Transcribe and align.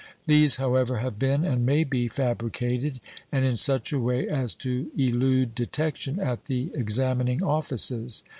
These, 0.25 0.55
however, 0.55 0.97
have 0.97 1.19
been 1.19 1.45
and 1.45 1.63
may 1.63 1.83
be 1.83 2.07
fabricated, 2.07 2.99
and 3.31 3.45
in 3.45 3.55
such 3.55 3.93
a 3.93 3.99
way 3.99 4.27
as 4.27 4.55
to 4.55 4.89
elude 4.97 5.53
detection 5.53 6.17
at 6.19 6.45
the 6.45 6.71
examining 6.73 7.43
offices. 7.43 8.23